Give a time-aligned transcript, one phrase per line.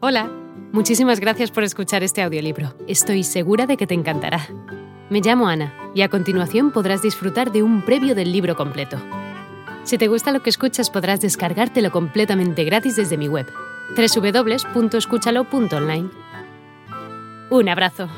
[0.00, 0.30] Hola,
[0.70, 2.72] muchísimas gracias por escuchar este audiolibro.
[2.86, 4.46] Estoy segura de que te encantará.
[5.10, 8.96] Me llamo Ana y a continuación podrás disfrutar de un previo del libro completo.
[9.82, 13.48] Si te gusta lo que escuchas podrás descargártelo completamente gratis desde mi web,
[13.96, 16.10] www.escúchalo.online.
[17.50, 18.08] Un abrazo.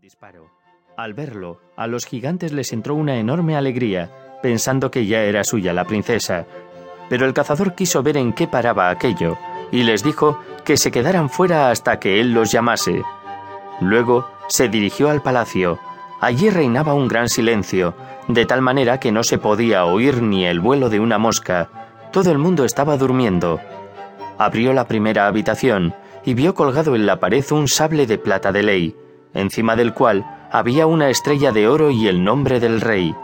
[0.00, 0.48] Disparo.
[0.96, 5.74] Al verlo, a los gigantes les entró una enorme alegría, pensando que ya era suya
[5.74, 6.46] la princesa,
[7.08, 9.36] pero el cazador quiso ver en qué paraba aquello,
[9.70, 13.02] y les dijo que se quedaran fuera hasta que él los llamase.
[13.80, 15.78] Luego se dirigió al palacio.
[16.20, 17.94] Allí reinaba un gran silencio,
[18.28, 21.68] de tal manera que no se podía oír ni el vuelo de una mosca.
[22.12, 23.60] Todo el mundo estaba durmiendo.
[24.38, 25.94] Abrió la primera habitación
[26.24, 28.96] y vio colgado en la pared un sable de plata de ley,
[29.34, 33.14] encima del cual había una estrella de oro y el nombre del rey.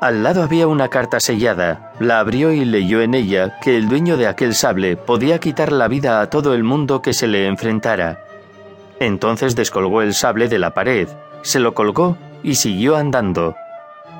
[0.00, 1.92] Al lado había una carta sellada.
[2.00, 5.88] La abrió y leyó en ella que el dueño de aquel sable podía quitar la
[5.88, 8.20] vida a todo el mundo que se le enfrentara.
[9.00, 11.08] Entonces descolgó el sable de la pared,
[11.42, 13.54] se lo colgó y siguió andando.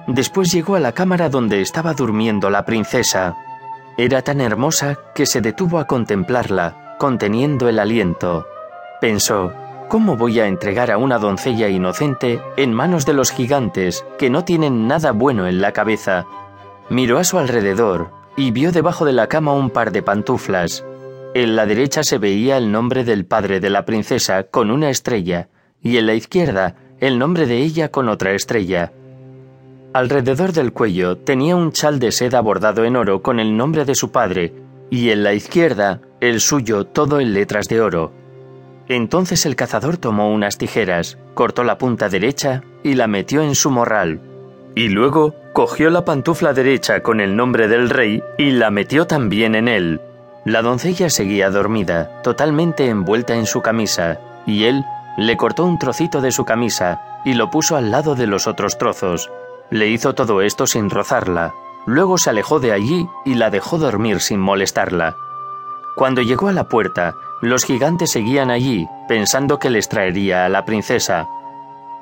[0.07, 3.35] Después llegó a la cámara donde estaba durmiendo la princesa.
[3.99, 8.47] Era tan hermosa que se detuvo a contemplarla, conteniendo el aliento.
[9.01, 9.53] Pensó,
[9.89, 14.43] ¿Cómo voy a entregar a una doncella inocente en manos de los gigantes que no
[14.43, 16.27] tienen nada bueno en la cabeza?
[16.91, 20.85] Miró a su alrededor y vio debajo de la cama un par de pantuflas.
[21.35, 25.49] En la derecha se veía el nombre del padre de la princesa con una estrella
[25.81, 28.93] y en la izquierda el nombre de ella con otra estrella.
[29.93, 33.95] Alrededor del cuello tenía un chal de seda bordado en oro con el nombre de
[33.95, 34.53] su padre
[34.91, 38.26] y en la izquierda el suyo todo en letras de oro.
[38.89, 43.71] Entonces el cazador tomó unas tijeras, cortó la punta derecha y la metió en su
[43.71, 44.21] morral.
[44.75, 49.55] Y luego cogió la pantufla derecha con el nombre del rey y la metió también
[49.55, 50.01] en él.
[50.45, 54.85] La doncella seguía dormida, totalmente envuelta en su camisa, y él
[55.17, 58.79] le cortó un trocito de su camisa y lo puso al lado de los otros
[58.79, 59.31] trozos.
[59.71, 61.53] Le hizo todo esto sin rozarla.
[61.87, 65.17] Luego se alejó de allí y la dejó dormir sin molestarla.
[65.97, 70.67] Cuando llegó a la puerta, los gigantes seguían allí, pensando que les traería a la
[70.67, 71.27] princesa.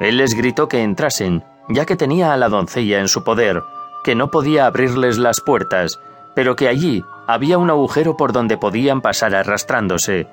[0.00, 3.62] Él les gritó que entrasen, ya que tenía a la doncella en su poder,
[4.03, 6.00] que no podía abrirles las puertas,
[6.34, 10.26] pero que allí había un agujero por donde podían pasar arrastrándose.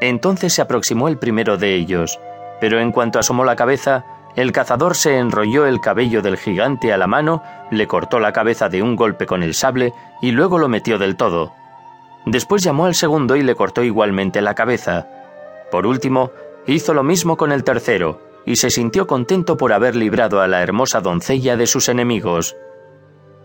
[0.00, 2.20] Entonces se aproximó el primero de ellos,
[2.60, 4.04] pero en cuanto asomó la cabeza,
[4.36, 7.42] el cazador se enrolló el cabello del gigante a la mano,
[7.72, 9.92] le cortó la cabeza de un golpe con el sable
[10.22, 11.52] y luego lo metió del todo.
[12.26, 15.06] Después llamó al segundo y le cortó igualmente la cabeza.
[15.70, 16.32] Por último,
[16.66, 20.62] hizo lo mismo con el tercero, y se sintió contento por haber librado a la
[20.62, 22.56] hermosa doncella de sus enemigos.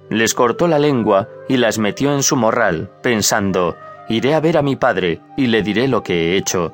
[0.09, 3.77] Les cortó la lengua y las metió en su morral, pensando,
[4.09, 6.73] iré a ver a mi padre y le diré lo que he hecho.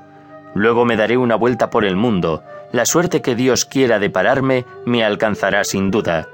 [0.56, 2.42] Luego me daré una vuelta por el mundo.
[2.72, 6.30] La suerte que Dios quiera depararme me alcanzará sin duda.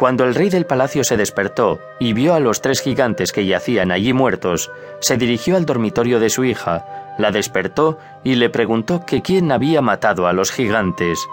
[0.00, 3.90] Cuando el rey del palacio se despertó y vio a los tres gigantes que yacían
[3.90, 9.20] allí muertos, se dirigió al dormitorio de su hija, la despertó y le preguntó que
[9.20, 11.28] quién había matado a los gigantes.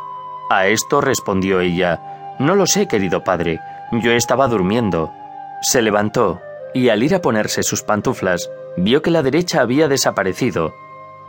[0.49, 3.61] A esto respondió ella, No lo sé, querido padre,
[3.93, 5.13] yo estaba durmiendo.
[5.61, 6.41] Se levantó
[6.73, 10.73] y al ir a ponerse sus pantuflas, vio que la derecha había desaparecido.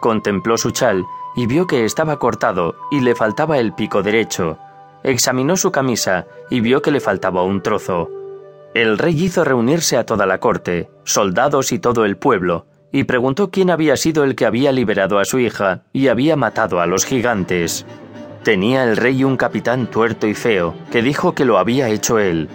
[0.00, 1.05] Contempló su chal
[1.37, 4.59] y vio que estaba cortado y le faltaba el pico derecho.
[5.03, 8.11] Examinó su camisa y vio que le faltaba un trozo.
[8.75, 13.51] El rey hizo reunirse a toda la corte, soldados y todo el pueblo, y preguntó
[13.51, 17.05] quién había sido el que había liberado a su hija y había matado a los
[17.05, 17.87] gigantes.
[18.43, 22.49] Tenía el rey un capitán tuerto y feo, que dijo que lo había hecho él.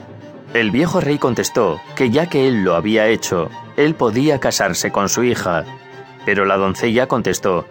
[0.54, 5.10] El viejo rey contestó que ya que él lo había hecho, él podía casarse con
[5.10, 5.66] su hija.
[6.26, 7.66] Pero la doncella contestó,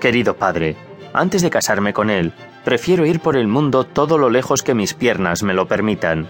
[0.00, 0.76] Querido padre,
[1.12, 2.32] antes de casarme con él,
[2.64, 6.28] Prefiero ir por el mundo todo lo lejos que mis piernas me lo permitan.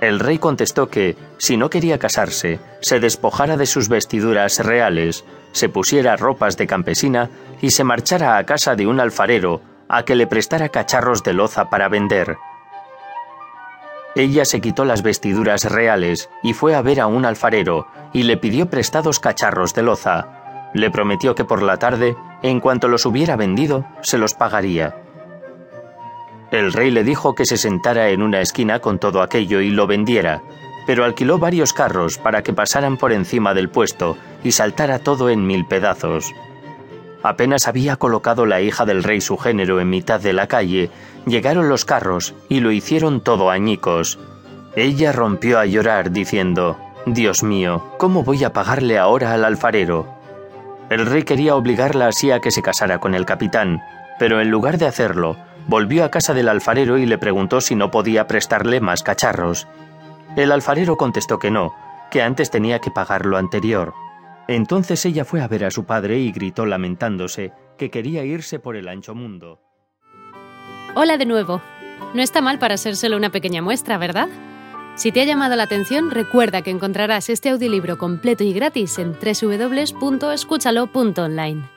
[0.00, 5.68] El rey contestó que, si no quería casarse, se despojara de sus vestiduras reales, se
[5.68, 7.30] pusiera ropas de campesina
[7.60, 11.70] y se marchara a casa de un alfarero a que le prestara cacharros de loza
[11.70, 12.36] para vender.
[14.14, 18.36] Ella se quitó las vestiduras reales y fue a ver a un alfarero y le
[18.36, 20.70] pidió prestados cacharros de loza.
[20.74, 25.01] Le prometió que por la tarde, en cuanto los hubiera vendido, se los pagaría.
[26.52, 29.86] El rey le dijo que se sentara en una esquina con todo aquello y lo
[29.86, 30.42] vendiera,
[30.86, 35.46] pero alquiló varios carros para que pasaran por encima del puesto y saltara todo en
[35.46, 36.34] mil pedazos.
[37.22, 40.90] Apenas había colocado la hija del rey su género en mitad de la calle,
[41.24, 44.18] llegaron los carros y lo hicieron todo añicos.
[44.76, 46.76] Ella rompió a llorar diciendo,
[47.06, 50.06] Dios mío, ¿cómo voy a pagarle ahora al alfarero?
[50.90, 53.80] El rey quería obligarla así a que se casara con el capitán,
[54.18, 57.90] pero en lugar de hacerlo, volvió a casa del alfarero y le preguntó si no
[57.90, 59.66] podía prestarle más cacharros.
[60.36, 61.74] El alfarero contestó que no,
[62.10, 63.94] que antes tenía que pagar lo anterior.
[64.48, 68.76] Entonces ella fue a ver a su padre y gritó lamentándose que quería irse por
[68.76, 69.60] el ancho mundo.
[70.94, 71.62] Hola de nuevo.
[72.14, 74.28] No está mal para ser solo una pequeña muestra, ¿verdad?
[74.94, 79.14] Si te ha llamado la atención, recuerda que encontrarás este audiolibro completo y gratis en
[79.14, 81.71] www.escúchalo.online.